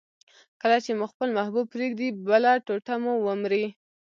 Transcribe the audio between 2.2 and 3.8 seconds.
بله ټوټه مو ومري.